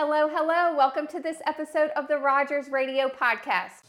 [0.00, 0.76] Hello, hello.
[0.76, 3.82] Welcome to this episode of the Rogers Radio Podcast.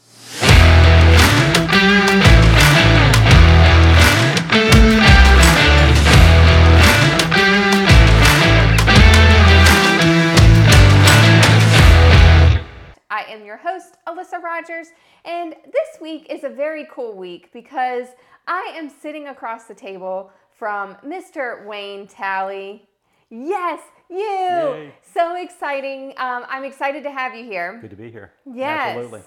[13.08, 14.88] I am your host, Alyssa Rogers,
[15.24, 18.08] and this week is a very cool week because
[18.48, 21.64] I am sitting across the table from Mr.
[21.64, 22.89] Wayne Talley.
[23.30, 24.18] Yes, you.
[24.18, 24.94] Yay.
[25.14, 26.10] So exciting.
[26.16, 27.78] Um, I'm excited to have you here.
[27.80, 28.32] Good to be here.
[28.44, 28.96] Yes.
[28.96, 29.20] Absolutely.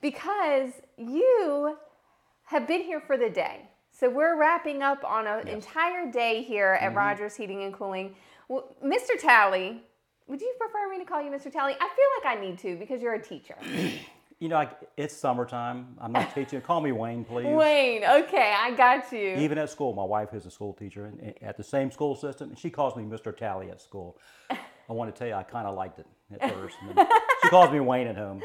[0.00, 1.76] Because you
[2.44, 3.68] have been here for the day.
[3.92, 5.44] So we're wrapping up on an Yes.
[5.46, 5.54] Mm-hmm.
[5.56, 8.14] entire day here at Rogers Heating and Cooling.
[8.48, 9.18] Well, Mr.
[9.20, 9.82] Talley,
[10.26, 11.52] would you prefer me to call you Mr.
[11.52, 11.74] Talley?
[11.74, 13.56] I feel like I need to because you're a teacher.
[14.40, 15.96] You know, I, it's summertime.
[16.00, 16.60] I'm not teaching.
[16.62, 17.46] Call me Wayne, please.
[17.46, 19.36] Wayne, okay, I got you.
[19.36, 22.16] Even at school, my wife is a school teacher and, and at the same school
[22.16, 23.36] system, and she calls me Mr.
[23.36, 24.16] Talley at school.
[24.50, 26.06] I want to tell you, I kind of liked it
[26.40, 26.74] at first.
[27.42, 28.42] she calls me Wayne at home.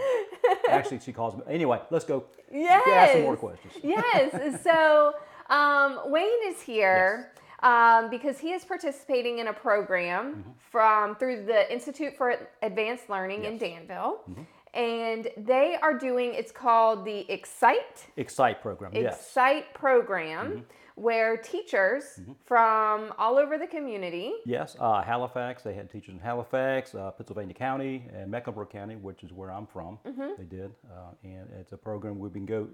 [0.69, 1.43] Actually, she calls me.
[1.49, 2.25] Anyway, let's go.
[2.51, 2.83] Yes.
[2.87, 3.73] Ask some more questions.
[3.81, 4.61] yes.
[4.63, 5.13] So
[5.49, 7.31] um, Wayne is here
[7.63, 10.49] um, because he is participating in a program Mm-hmm.
[10.71, 14.19] from through the Institute for Advanced Learning in Danville.
[14.29, 14.41] Mm-hmm.
[14.75, 16.33] And they are doing.
[16.33, 18.91] It's called the Excite Excite program.
[18.93, 19.03] Yes.
[19.03, 19.13] Mm-hmm.
[19.13, 24.33] Excite program, where teachers from all over the community.
[24.45, 24.75] Yes.
[24.79, 25.63] Uh, Halifax.
[25.63, 29.65] They had teachers in Halifax, uh, Pittsylvania County, and Mecklenburg County, which is where I'm
[29.65, 29.97] from.
[30.05, 30.29] Mm-hmm.
[30.37, 32.67] They did, uh, and it's a program where we can go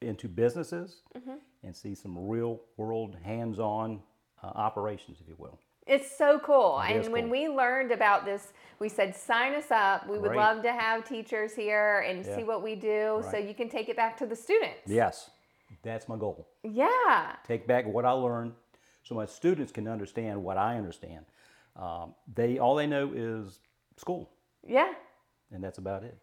[0.00, 1.34] into businesses Mm-hmm.
[1.62, 4.00] and see some real world hands-on
[4.42, 5.58] uh, operations, if you will.
[5.86, 6.80] It's so cool.
[6.80, 7.30] It and when cool.
[7.32, 10.08] we learned about this, we said, sign us up.
[10.08, 10.38] We would Great.
[10.38, 12.36] love to have teachers here and Yeah.
[12.36, 14.80] see what we do so you can take it back to the students.
[14.86, 15.30] Yes,
[15.82, 16.48] that's my goal.
[16.62, 17.36] Yeah.
[17.46, 18.54] Take back what I learned,
[19.02, 21.26] so my students can understand what I understand.
[21.76, 23.60] Um, they all they know is
[23.96, 24.30] school,
[24.62, 24.92] Yeah.
[25.50, 26.16] and that's about it.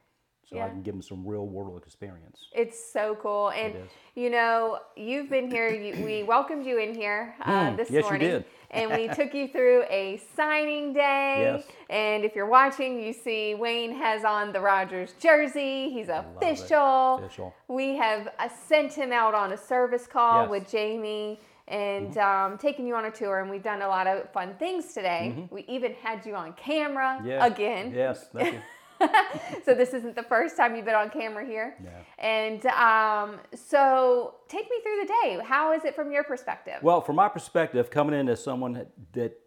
[0.49, 0.65] So Yeah.
[0.65, 2.47] I can give them some real world experience.
[2.53, 3.51] It's so cool.
[3.51, 3.75] And,
[4.15, 5.69] you know, you've been here.
[5.69, 8.29] You, we welcomed you in here uh, Mm, this yes, you morning.
[8.31, 8.45] did.
[8.71, 11.35] and we took you through a signing day.
[11.57, 11.63] Yes.
[11.91, 15.91] And if you're watching, you see Wayne has on the Rogers jersey.
[15.91, 17.17] He's official.
[17.23, 17.53] Official.
[17.67, 20.43] We have uh, sent him out on a service call Yes.
[20.45, 20.51] Mm-hmm.
[20.51, 24.27] with Jamie and um, taken you on a tour, and we've done a lot of
[24.33, 25.47] fun things today.
[25.51, 27.43] We even had you on camera Mm-hmm.
[27.53, 27.93] Again.
[27.95, 28.27] Yes.
[28.33, 28.59] Thank you.
[29.65, 31.75] so this isn't the first time you've been on camera here.
[31.83, 31.89] No.
[32.17, 35.39] And um, so take me through the day.
[35.43, 36.75] How is it from your perspective?
[36.81, 39.37] Well, from my perspective, coming in as someone that, that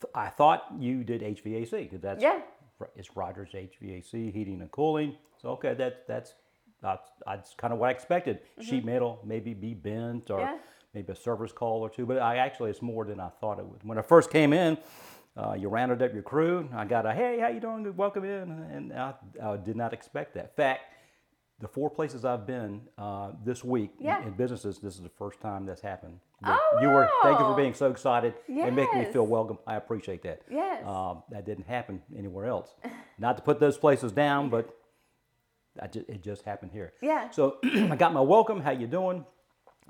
[0.00, 2.40] th- I thought you did HVAC because that's Yeah.
[2.96, 5.16] it's Rogers HVAC heating and cooling.
[5.40, 6.34] So okay, that that's
[6.82, 8.38] that's, that's kind of what I expected.
[8.62, 10.52] Sheet metal maybe be bent or Mm-hmm.
[10.54, 10.58] Yeah.
[10.94, 13.66] maybe a service call or two, but I actually it's more than I thought it
[13.66, 13.84] would.
[13.84, 14.78] When I first came in.
[15.36, 16.68] Uh, you rounded up your crew.
[16.74, 17.94] I got a hey, how you doing?
[17.96, 20.44] Welcome in, and I, I did not expect that.
[20.44, 20.80] In fact,
[21.60, 24.22] the four places I've been uh, this week in- Yeah.
[24.26, 26.18] in businesses, this is the first time that's happened.
[26.44, 29.58] Oh, you were thank you for being so excited and making me feel welcome.
[29.66, 30.40] I appreciate that.
[30.50, 30.84] Yes.
[30.86, 32.74] Um, that didn't happen anywhere else.
[33.18, 34.74] Not to put those places down, but
[35.80, 36.94] I ju- it just happened here.
[37.02, 37.30] Yeah.
[37.30, 38.60] So I got my welcome.
[38.62, 39.24] How you doing?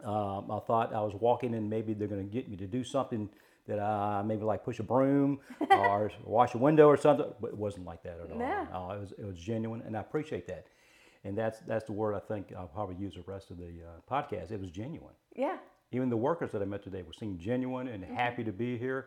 [0.05, 1.69] Um, I thought I was walking in.
[1.69, 3.31] Maybe they're going to get me to do something
[3.71, 7.27] that uh, maybe like push a broom or wash a window or something.
[7.41, 8.39] But it wasn't like that at all.
[8.39, 8.67] No.
[8.73, 10.67] Uh, it was it was genuine, and I appreciate that.
[11.25, 14.01] And that's that's the word I think I'll probably use the rest of the uh,
[14.15, 14.51] podcast.
[14.53, 15.15] It was genuine.
[15.35, 15.57] yeah.
[15.93, 18.15] Even the workers that I met today were seemed genuine and Mm-hmm.
[18.15, 19.07] happy to be here.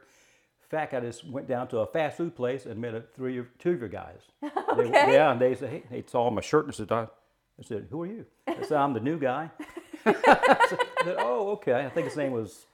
[0.64, 3.38] In fact, I just went down to a fast food place and met a, three,
[3.38, 4.20] of- two of your guys.
[4.42, 4.50] They-
[4.90, 5.14] Okay.
[5.14, 8.02] yeah, and they said, hey, they saw my shirt and said, I, I said, who
[8.02, 8.26] are you?
[8.48, 9.50] I said, I'm the new guy.
[10.06, 10.76] I
[11.06, 11.74] said, oh, okay.
[11.74, 12.66] I think his name was,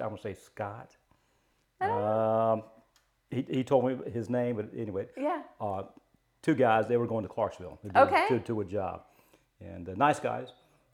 [0.00, 0.90] I want to say Scott.
[1.80, 2.62] Um,
[3.30, 5.42] he, he told me his name, but anyway, Yeah.
[5.60, 5.82] uh,
[6.42, 6.86] two guys.
[6.86, 8.26] They were going to Clarksville to, Okay.
[8.28, 9.02] to, to a job,
[9.60, 10.48] and uh, nice guys.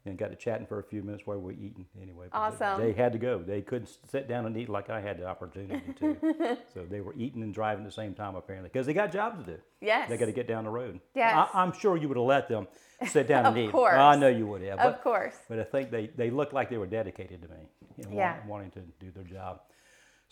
[0.05, 1.85] And got to chatting for a few minutes while we were eating.
[2.01, 2.81] Anyway, but they- Awesome.
[2.81, 3.37] They, had to go.
[3.41, 6.57] They couldn't sit down and eat like I had the opportunity to.
[6.73, 9.39] so they were eating and driving at the same time apparently because they got jobs
[9.45, 9.57] to do.
[9.79, 10.09] Yes.
[10.09, 10.99] They got to get down the road.
[11.15, 11.33] Yes.
[11.53, 12.67] I, I'm sure you would have let them
[13.07, 13.67] sit down and eat.
[13.67, 13.95] Of course.
[13.95, 14.79] I know you would have.
[14.79, 15.35] Of course.
[15.47, 17.55] but I think they, they looked like they were dedicated to me,
[17.97, 18.33] you know, Yeah.
[18.39, 19.61] want- wanting to do their job.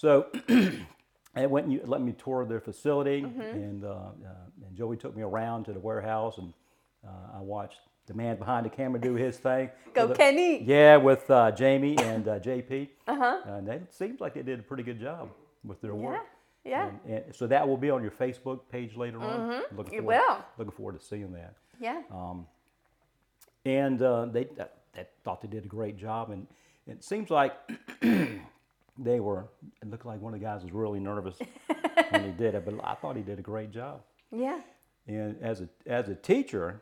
[0.01, 0.25] So
[1.35, 3.41] I went and you let me tour their facility, Mm-hmm.
[3.41, 6.51] and, uh, uh, and Joey took me around to the warehouse, and
[7.07, 9.69] uh, I watched the man behind the camera do his thing.
[9.93, 10.63] Go With- Kenny.
[10.63, 12.89] Yeah, with uh, Jamie and uh, JP.
[13.07, 13.41] Uh-huh.
[13.45, 15.29] And it seems like they did a pretty good job
[15.63, 15.97] with their Yeah.
[16.07, 16.25] work.
[16.65, 16.89] Yeah.
[17.05, 19.61] And, and so that will be on your Facebook page later on.
[19.77, 20.37] Looking It forward, will.
[20.57, 21.53] Looking forward to seeing that.
[21.79, 22.01] Yeah.
[23.65, 26.47] And uh, they that, that thought they did a great job, and
[26.87, 27.53] it seems like
[28.97, 29.47] they were.
[29.81, 31.37] It looked like one of the guys was really nervous
[32.09, 34.01] when he did it, but I thought he did a great job.
[34.31, 34.61] Yeah.
[35.07, 36.81] And as a, as a teacher,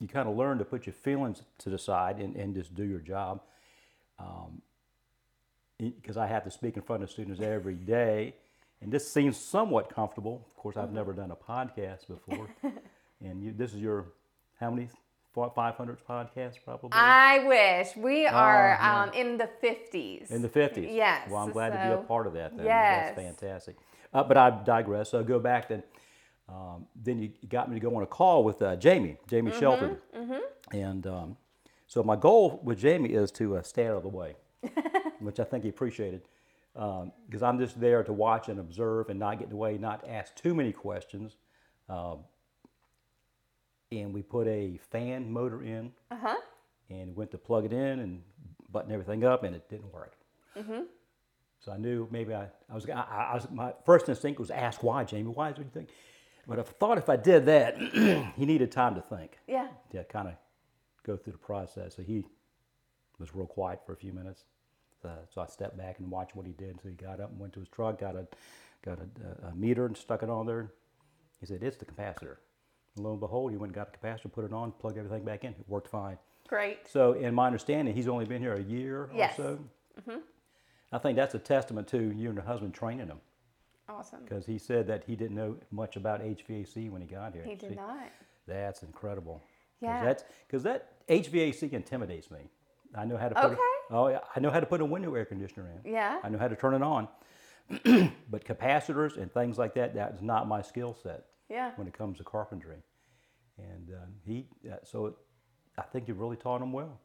[0.00, 2.84] you kind of learn to put your feelings to the side and, and just do
[2.84, 3.40] your job.
[4.18, 4.62] Um,
[5.78, 8.34] because I have to speak in front of students every day.
[8.80, 10.46] And this seems somewhat comfortable.
[10.48, 10.94] Of course, I've mm-hmm.
[10.94, 12.48] never done a podcast before.
[13.20, 14.06] and you, this is your,
[14.58, 14.88] how many?
[15.36, 16.90] 500th podcast probably?
[16.92, 17.96] I wish.
[17.96, 19.02] We are yeah.
[19.02, 20.30] um, in the 50s.
[20.30, 20.94] In the 50s.
[20.94, 22.56] Yes, Well, I'm glad to be a part of that.
[22.56, 22.66] Then.
[22.66, 23.14] Yes.
[23.14, 23.76] That's fantastic.
[24.14, 25.10] Uh, but I digress.
[25.10, 25.82] So go back then.
[26.48, 29.60] Um, then you got me to go on a call with uh, Jamie, Jamie Mm-hmm,
[29.60, 29.98] Shelton.
[30.72, 31.36] And um,
[31.86, 34.36] so my goal with Jamie is to uh, stay out of the way,
[35.18, 36.22] which I think he appreciated.
[36.72, 40.04] Because I'm just there to watch and observe and not get in the way, not
[40.08, 41.36] ask too many questions.
[44.00, 46.36] And we put a fan motor in Uh huh.
[46.90, 48.22] and went to plug it in and
[48.70, 50.14] button everything up, and it didn't work.
[50.58, 50.82] Mm-hmm.
[51.60, 52.92] So I knew maybe I, I was, I,
[53.30, 55.88] I was, my first instinct was ask why, Jamie, why is what you think?
[56.46, 57.76] But I thought if I did that,
[58.36, 59.68] he needed time to think, Yeah.
[59.90, 60.34] to kind of
[61.04, 61.96] go through the process.
[61.96, 62.24] So he
[63.18, 64.44] was real quiet for a few minutes.
[65.02, 66.80] So, so I stepped back and watched what he did.
[66.82, 68.26] So he got up and went to his truck, got a,
[68.84, 70.72] got a, a meter and stuck it on there.
[71.40, 72.36] He said, it's the capacitor.
[72.96, 75.24] And lo and behold, he went and got the capacitor, put it on, plugged everything
[75.24, 75.50] back in.
[75.52, 76.18] It worked fine.
[76.48, 76.88] Great.
[76.88, 79.38] So, in my understanding, he's only been here a year Yes.
[79.38, 79.58] or so.
[80.00, 80.18] Mm-hmm.
[80.92, 83.18] I think that's a testament to you and your husband training him
[83.88, 84.20] Awesome.
[84.22, 87.42] because he said that he didn't know much about HVAC when he got here.
[87.44, 88.08] He did See, not.
[88.46, 89.42] That's incredible.
[89.80, 90.04] Yeah.
[90.04, 92.38] That's because that HVAC intimidates me.
[92.94, 93.44] I know how to put.
[93.44, 93.54] Okay.
[93.90, 95.92] A, oh yeah, I know how to put a window air conditioner in.
[95.92, 96.20] Yeah.
[96.22, 97.08] I know how to turn it on.
[98.30, 101.70] but capacitors and things like that, that is not my skill set Yeah.
[101.76, 102.78] when it comes to carpentry.
[103.58, 105.14] And um, he, uh, so it,
[105.78, 107.00] I think you really taught him well.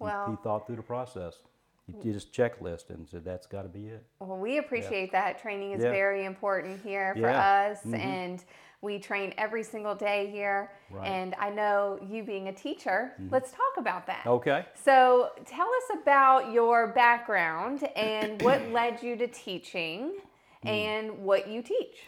[0.00, 1.38] He- he, thought through the process.
[1.86, 4.04] He did his checklist and said, that's got to be it.
[4.18, 5.40] Well, we appreciate that.
[5.40, 5.90] Training is Yeah.
[5.90, 7.68] very important here for Yeah.
[7.70, 8.42] us, and
[8.80, 10.70] we train every single day here.
[10.90, 11.04] Right.
[11.04, 11.12] Mm-hmm.
[11.14, 14.26] And I know you being a teacher, let's talk about that.
[14.26, 14.64] Okay.
[14.82, 20.14] So, tell us about your background and what led you to teaching
[20.62, 20.68] Hmm.
[20.68, 22.06] and what you teach.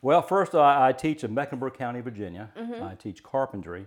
[0.00, 2.50] Well, first, I, I teach in Mecklenburg County, Virginia.
[2.56, 2.82] Mm-hmm.
[2.84, 3.86] I teach carpentry.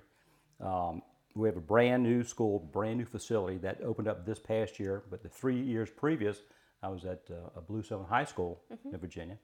[0.59, 1.01] Um,
[1.35, 5.03] we have a brand new school, brand new facility that opened up this past year.
[5.09, 6.39] But the three years previous,
[6.83, 8.93] I was at uh, a Bluestone High School Mm-hmm.
[8.95, 9.37] in Virginia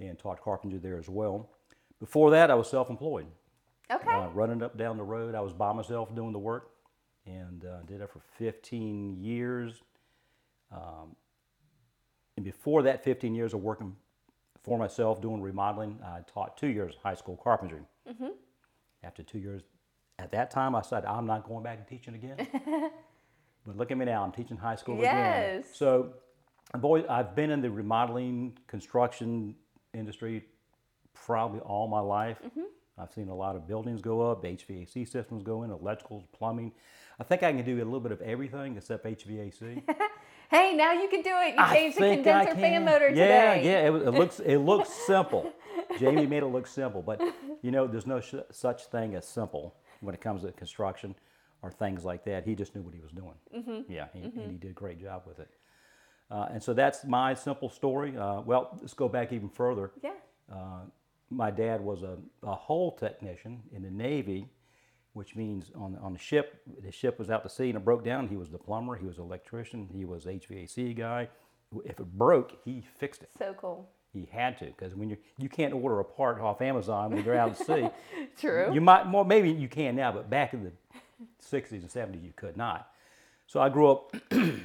[0.00, 1.50] and taught carpentry there as well.
[1.98, 3.26] Before that, I was self employed,
[3.90, 4.10] Okay.
[4.10, 5.34] uh, running up down the road.
[5.34, 6.70] I was by myself doing the work
[7.26, 9.82] and uh, did that for 15 years.
[10.72, 11.14] Um,
[12.36, 13.94] and before that 15 years of working
[14.62, 17.80] for myself doing remodeling, I taught two years of high school carpentry.
[18.08, 18.28] Mm-hmm.
[19.02, 19.62] After two years,
[20.18, 22.36] at that time, I said, I'm not going back and teaching again.
[23.66, 25.14] but look at me now, I'm teaching high school again.
[25.14, 25.66] Yes.
[25.74, 26.14] So
[26.72, 29.56] I've, always, I've been in the remodeling, construction
[29.92, 30.44] industry
[31.14, 32.38] probably all my life.
[32.44, 32.62] Mm-hmm.
[32.98, 36.72] I've seen a lot of buildings go up, HVAC systems go in, electricals, plumbing.
[37.18, 39.82] I think I can do a little bit of everything except HVAC.
[40.52, 41.54] Hey, now you can do it.
[41.56, 43.64] You changed the condenser fan motor yeah, today.
[43.64, 45.50] Yeah, it, it looks it looks simple.
[45.98, 47.22] Jamie made it look simple, but
[47.62, 51.14] you know, there's no sh- such thing as simple when it comes to construction
[51.62, 52.44] or things like that.
[52.44, 53.34] He just knew what he was doing.
[53.56, 53.90] Mm-hmm.
[53.90, 55.48] Yeah, he, and he did a great job with it.
[56.30, 58.16] Uh, and so that's my simple story.
[58.16, 59.92] Uh, well, let's go back even further.
[60.02, 60.12] Yeah.
[60.52, 60.80] Uh,
[61.30, 64.48] my dad was a, a hull technician in the Navy,
[65.12, 68.04] which means on, on the ship, the ship was out to sea and it broke
[68.04, 68.28] down.
[68.28, 71.28] He was the plumber, he was an electrician, he was HVAC guy.
[71.84, 73.30] If it broke, he fixed it.
[73.38, 73.88] So cool.
[74.12, 77.36] He had to, because when you you can't order a part off Amazon when you're
[77.36, 77.88] out at sea.
[78.38, 78.70] True.
[78.72, 80.72] You might, well, maybe you can now, but back in the
[81.42, 82.90] 60s and 70s, you could not.
[83.46, 84.64] So I grew up in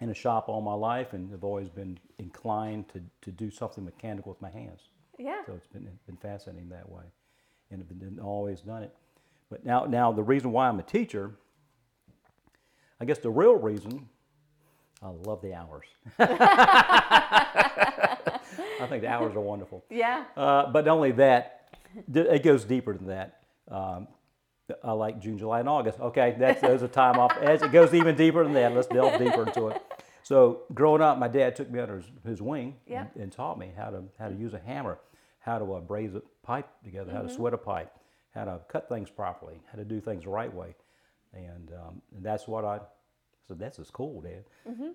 [0.00, 4.30] a shop all my life and have always been inclined to, to do something mechanical
[4.30, 4.82] with my hands.
[5.18, 5.42] yeah.
[5.46, 7.04] So it's been, been fascinating that way,
[7.70, 8.94] and I've been always done it.
[9.54, 11.36] But now, now the reason why I'm a teacher,
[13.00, 14.08] I guess the real reason,
[15.00, 15.84] I love the hours.
[16.18, 17.68] I
[18.88, 19.84] think the hours are wonderful.
[19.90, 20.24] Yeah.
[20.36, 21.68] Uh, but not only that,
[22.12, 23.42] it goes deeper than that.
[23.70, 24.08] Um,
[24.82, 26.00] I like June, July, and August.
[26.00, 27.36] Okay, that's those are time off.
[27.40, 29.80] As it goes even deeper than that, let's delve deeper into it.
[30.24, 33.06] So, growing up, my dad took me under his, his wing Yeah.
[33.14, 34.98] and, and taught me how to how to use a hammer,
[35.38, 37.92] how to uh, braze a pipe together, how to sweat a pipe,
[38.34, 40.74] how to cut things properly, how to do things the right way,
[41.34, 42.80] and, um, and that's what I
[43.48, 43.58] said.
[43.58, 44.44] That's just cool, Dad.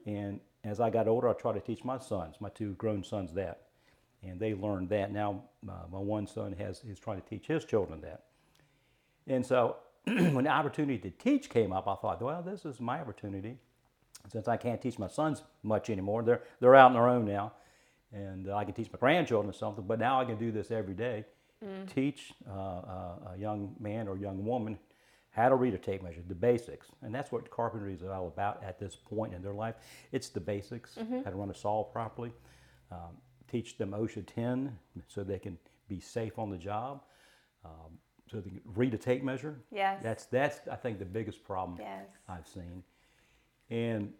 [0.05, 3.33] And as I got older, I tried to teach my sons, my two grown sons,
[3.33, 3.61] that,
[4.23, 5.11] and they learned that.
[5.11, 8.23] Now, uh, my one son has is trying to teach his children that.
[9.27, 12.99] And so when the opportunity to teach came up, I thought, well, this is my
[12.99, 13.57] opportunity.
[14.31, 17.53] Since I can't teach my sons much anymore, they're, they're out on their own now.
[18.11, 20.95] And uh, I can teach my grandchildren something, but now I can do this every
[20.95, 21.25] day.
[21.93, 24.77] Teach uh, uh, a young man or young woman
[25.31, 26.87] how to read a tape measure, the basics.
[27.01, 29.75] And that's what carpentry is all about at this point in their life.
[30.11, 32.33] It's the basics, how to run a saw properly.
[32.91, 33.17] Um,
[33.49, 37.03] teach them OSHA 10 so they can be safe on the job.
[37.63, 37.99] Um,
[38.29, 39.55] so they can read a tape measure.
[39.71, 40.01] Yes.
[40.03, 42.05] That's, that's I think, the biggest problem Yes.
[42.27, 42.83] I've seen.
[43.69, 44.13] And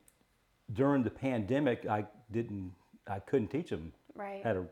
[0.74, 2.72] during the pandemic, I didn't,
[3.08, 4.44] I couldn't teach them Right.
[4.44, 4.66] how to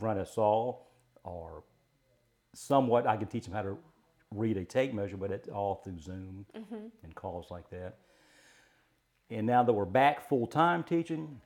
[0.00, 0.76] run a saw
[1.24, 1.62] or
[2.56, 3.78] somewhat I can teach them how to
[4.34, 6.46] read a tape measure, but it's all through Zoom
[7.02, 7.98] and calls like that.
[9.30, 11.40] And now that we're back full time teaching,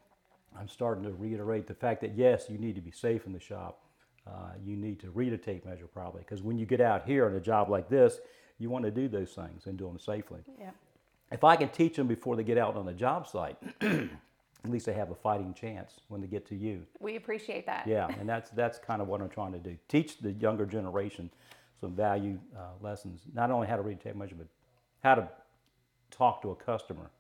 [0.59, 3.41] I'm starting to reiterate the fact that yes, you need to be safe in the
[3.41, 3.83] shop.
[4.27, 7.27] Uh, you need to read a tape measure probably because when you get out here
[7.29, 8.19] in a job like this,
[8.59, 10.41] you want to do those things and do them safely.
[10.59, 10.71] Yeah.
[11.33, 13.57] If I can teach them before they get out on the job site,
[14.65, 16.87] at least they have a fighting chance when they get to you.
[16.99, 17.87] We appreciate that.
[17.87, 19.77] Yeah, and that's that's kind of what I'm trying to do.
[19.89, 21.31] Teach the younger generation
[21.81, 24.47] some value uh, lessons, not only how to read a tape measure, but
[25.03, 25.29] how to
[26.11, 27.11] talk to a customer,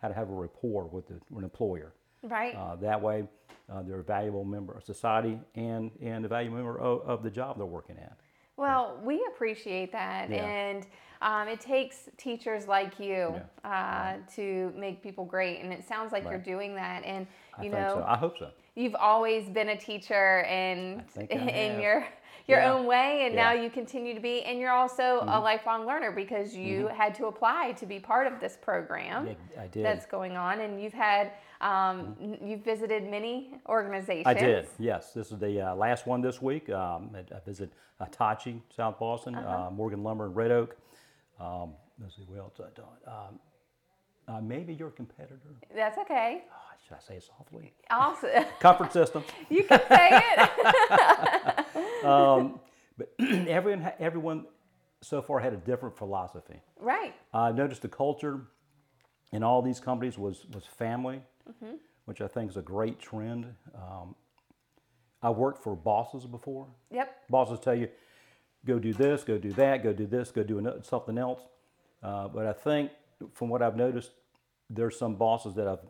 [0.00, 1.92] how to have a rapport with, the, with an employer.
[2.22, 2.54] Right.
[2.54, 3.24] Uh, that way,
[3.70, 7.30] uh, they're a valuable member of society and, and a valuable member of, of the
[7.30, 8.16] job they're working at.
[8.56, 10.44] Well, we appreciate that, Yeah.
[10.44, 10.86] and
[11.22, 13.70] um, it takes teachers like you Yeah.
[13.70, 17.04] uh, to make people great, and it sounds like you're doing that.
[17.04, 17.26] And
[17.58, 18.04] I you think know, so.
[18.06, 18.50] I hope so.
[18.76, 22.06] You've always been a teacher and in your
[22.46, 22.72] your Yeah.
[22.74, 23.54] own way and now Yeah.
[23.56, 23.64] Mm-hmm.
[23.64, 27.72] you continue to be and you're also a lifelong learner because you had to apply
[27.72, 29.84] to be part of this program Yeah, I did.
[29.84, 34.68] that's going on and you've had um, n- you've visited many organizations I did.
[34.78, 36.68] Yes, this is the uh, last one this week.
[36.68, 39.68] Um, I, I visit Hitachi, South Boston, Uh-huh.
[39.68, 40.76] uh, Morgan Lumber and Red Oak.
[41.40, 42.98] Um, let's see what else I done.
[43.08, 43.40] Um,
[44.28, 45.38] uh, maybe your competitor.
[45.74, 46.44] that's okay
[46.86, 47.72] should I say it softly?
[47.90, 49.24] awesome Comfort System.
[49.50, 52.60] you can say it Um,
[52.96, 54.46] but everyone, everyone
[55.02, 56.60] so far had a different philosophy.
[56.78, 58.42] right I noticed the culture
[59.32, 61.20] in all these companies was, was family,
[62.04, 63.46] which I think is a great trend.
[63.74, 64.14] Um,
[65.22, 66.68] I worked for bosses before.
[66.90, 67.88] yep Bosses tell you,
[68.64, 71.40] go do this, go do that, go do this, go do ano- something else.
[72.02, 72.90] Uh, but I think
[73.32, 74.10] from what I've noticed,
[74.70, 75.80] there's some bosses that I've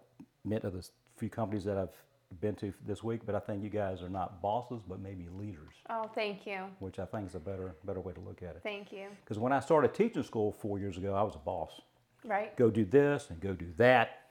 [0.46, 3.68] met at the few companies that I've been to this week, but I think you
[3.70, 7.40] guys are not bosses, but maybe leaders, oh thank you which I think is a
[7.40, 8.60] better, better way to look at it.
[8.62, 11.80] thank you Because when I started teaching school four years ago, I was a boss.
[12.24, 14.22] right Go do this and go do that.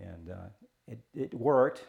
[0.00, 0.34] And uh,
[0.88, 1.84] it, it worked,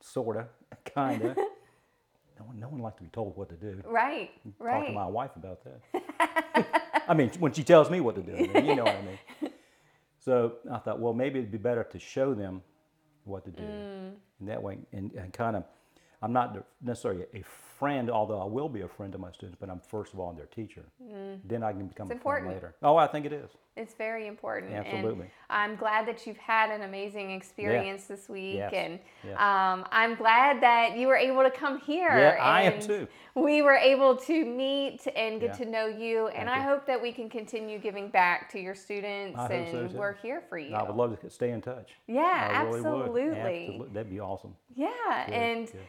[0.00, 0.46] sort of,
[0.94, 1.36] kind of.
[1.36, 3.82] no, one, no one likes to be told what to do.
[3.84, 4.78] right Right.
[4.78, 7.02] Talk to my wife about that.
[7.08, 9.02] I mean, when she tells me what to do, I mean, you know what I
[9.02, 9.18] mean.
[10.18, 12.60] So I thought, well, maybe it'd be better to show them
[13.26, 13.62] what to do.
[13.62, 14.12] Mm.
[14.40, 15.64] And that way, and, and kind of,
[16.22, 17.42] I'm not necessarily a
[17.78, 20.32] friend, although I will be a friend to my students, but I'm first of all
[20.32, 20.84] their teacher.
[21.44, 22.12] Then I can become Mm.
[22.12, 22.48] It's a friend important.
[22.54, 22.74] later.
[22.82, 23.50] Oh, I think it is.
[23.76, 24.72] It's very important.
[24.72, 25.24] Absolutely.
[25.24, 28.56] And I'm glad that you've had an amazing experience this week.
[28.56, 28.72] Yes.
[28.72, 29.38] And Yes.
[29.38, 32.08] um, I'm glad that you were able to come here.
[32.08, 33.06] Yeah, I am too.
[33.34, 35.64] We were able to meet and get Yeah.
[35.64, 36.28] to know you.
[36.28, 36.68] And Thank I you.
[36.70, 40.40] hope that we can continue giving back to your students I and so, we're here
[40.48, 40.74] for you.
[40.74, 41.92] I would love to stay in touch.
[42.06, 42.86] Yeah, I really would.
[43.02, 43.82] absolutely.
[43.92, 44.56] That'd be awesome.
[44.74, 44.88] Yeah,
[45.26, 45.80] Good, and good.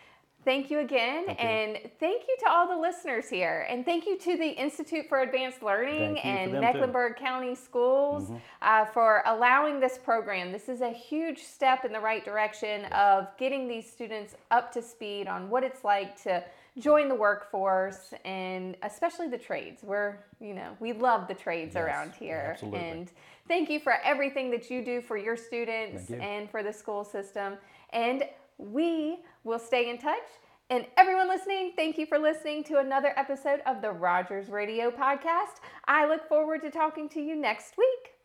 [0.47, 1.25] Thank you again.
[1.25, 1.45] Thank you.
[1.45, 3.67] and thank you to all the listeners here.
[3.69, 6.67] And thank you to the Institute for Advanced Learning Thank you for and them, too.
[6.67, 6.77] Mm-hmm.
[6.77, 10.53] Mecklenburg County Schools uh, for allowing this program.
[10.53, 14.81] This is a huge step in the right direction of getting these students up to
[14.81, 16.43] speed on what it's like to
[16.79, 19.83] join the workforce and especially the trades.
[19.83, 22.51] We're, you know, we love the trades Yes, around here.
[22.53, 22.79] absolutely.
[22.79, 23.11] And
[23.49, 26.17] thank you for everything that you do for your students you.
[26.17, 27.57] and for the school system.
[27.91, 28.23] And
[28.57, 30.27] we will stay in touch.
[30.69, 35.61] And everyone listening, thank you for listening to another episode of the Rogers Radio Podcast.
[35.87, 38.16] I look forward to talking to you next week.